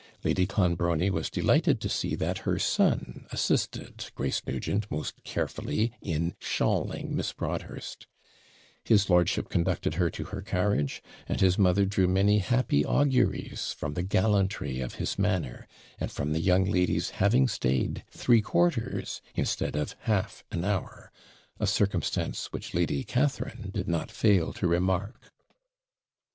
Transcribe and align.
Lady 0.23 0.47
Clonbrony 0.47 1.11
was 1.11 1.29
delighted 1.29 1.79
to 1.79 1.87
see 1.87 2.15
that 2.15 2.39
her 2.39 2.57
son 2.57 3.27
assisted 3.31 4.09
Grace 4.15 4.41
Nugent 4.47 4.89
most 4.89 5.23
carefully 5.23 5.91
in 6.01 6.33
SHAWLING 6.39 7.15
Miss 7.15 7.33
Broadhurst; 7.33 8.07
his 8.83 9.11
lordship 9.11 9.47
conducted 9.47 9.93
her 10.01 10.09
to 10.09 10.23
her 10.23 10.41
carriage, 10.41 11.03
and 11.27 11.39
his 11.39 11.59
mother 11.59 11.85
drew 11.85 12.07
many 12.07 12.39
happy 12.39 12.83
auguries 12.83 13.73
from 13.77 13.93
the 13.93 14.01
gallantry 14.01 14.79
of 14.81 14.95
his 14.95 15.19
manner, 15.19 15.67
and 15.99 16.11
from 16.11 16.33
the 16.33 16.39
young 16.41 16.65
lady's 16.65 17.11
having 17.11 17.47
stayed 17.47 18.03
three 18.09 18.41
quarters, 18.41 19.21
instead 19.35 19.75
of 19.75 19.95
half 19.99 20.43
an 20.49 20.65
hour 20.65 21.11
a 21.59 21.67
circumstance 21.67 22.47
which 22.51 22.73
Lady 22.73 23.03
Catharine 23.03 23.69
did 23.71 23.87
not 23.87 24.09
fail 24.09 24.51
to 24.53 24.65
remark. 24.67 25.31